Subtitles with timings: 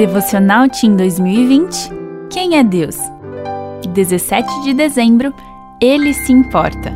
[0.00, 1.90] Devocional Team 2020
[2.32, 2.96] Quem é Deus?
[3.92, 5.34] 17 de dezembro
[5.78, 6.90] Ele se importa.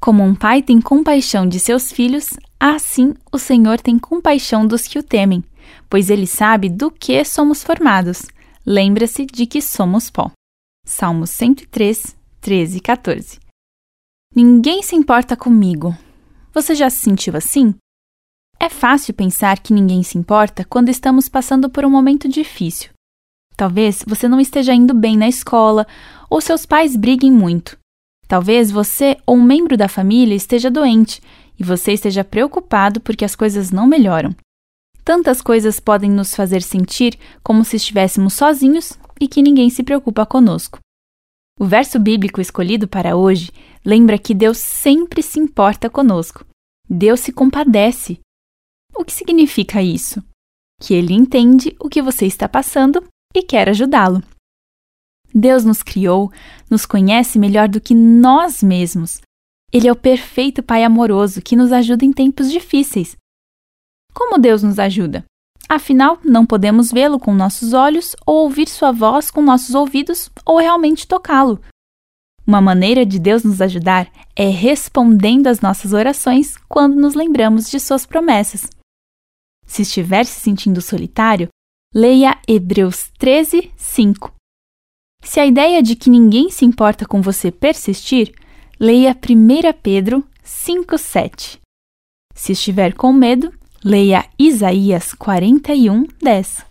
[0.00, 2.30] Como um pai tem compaixão de seus filhos,
[2.60, 5.42] assim o Senhor tem compaixão dos que o temem,
[5.90, 8.28] pois ele sabe do que somos formados.
[8.64, 10.30] Lembra-se de que somos pó.
[10.86, 13.40] Salmos 103, 13 e 14.
[14.32, 15.92] Ninguém se importa comigo.
[16.54, 17.74] Você já se sentiu assim?
[18.62, 22.90] É fácil pensar que ninguém se importa quando estamos passando por um momento difícil.
[23.56, 25.84] Talvez você não esteja indo bem na escola
[26.30, 27.76] ou seus pais briguem muito.
[28.28, 31.20] Talvez você ou um membro da família esteja doente
[31.58, 34.32] e você esteja preocupado porque as coisas não melhoram.
[35.04, 40.24] Tantas coisas podem nos fazer sentir como se estivéssemos sozinhos e que ninguém se preocupa
[40.24, 40.78] conosco.
[41.58, 43.50] O verso bíblico escolhido para hoje
[43.84, 46.46] lembra que Deus sempre se importa conosco.
[46.88, 48.20] Deus se compadece
[49.02, 50.22] o que significa isso?
[50.80, 54.22] Que ele entende o que você está passando e quer ajudá-lo.
[55.34, 56.30] Deus nos criou,
[56.70, 59.20] nos conhece melhor do que nós mesmos.
[59.72, 63.16] Ele é o perfeito Pai amoroso que nos ajuda em tempos difíceis.
[64.14, 65.24] Como Deus nos ajuda?
[65.68, 70.58] Afinal, não podemos vê-lo com nossos olhos ou ouvir sua voz com nossos ouvidos ou
[70.58, 71.60] realmente tocá-lo.
[72.46, 77.80] Uma maneira de Deus nos ajudar é respondendo às nossas orações quando nos lembramos de
[77.80, 78.68] suas promessas.
[79.66, 81.48] Se estiver se sentindo solitário,
[81.94, 84.34] leia Hebreus 13, 5.
[85.22, 88.34] Se a ideia de que ninguém se importa com você persistir,
[88.78, 91.60] leia 1 Pedro 5, 7.
[92.34, 93.52] Se estiver com medo,
[93.84, 96.66] leia Isaías 41, 10.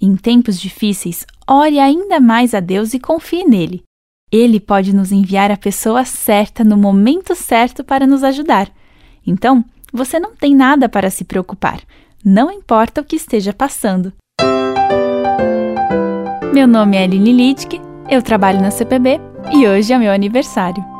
[0.00, 3.82] Em tempos difíceis, ore ainda mais a Deus e confie nele.
[4.30, 8.72] Ele pode nos enviar a pessoa certa no momento certo para nos ajudar.
[9.26, 11.80] Então, você não tem nada para se preocupar
[12.24, 14.12] não importa o que esteja passando.
[16.54, 19.20] Meu nome é Aline Littke, eu trabalho na CPB
[19.52, 20.93] e hoje é meu aniversário.